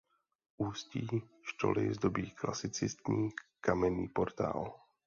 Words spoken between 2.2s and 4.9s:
klasicistní kamenný portál.